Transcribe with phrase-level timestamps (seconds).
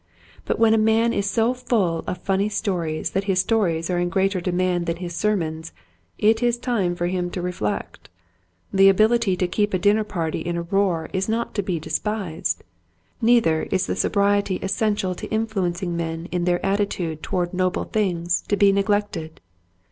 [0.45, 4.09] But when a man is so full of funny stories that his stories are in
[4.09, 5.73] greater demand than his sermons
[6.17, 8.09] it is time for him to reflect.
[8.73, 12.63] The ability to keep a dinner party in a roar is not to be despised;
[13.21, 18.57] neither is the sobriety essential to influencing men in their attitude toward noble things to
[18.57, 19.39] be neglected.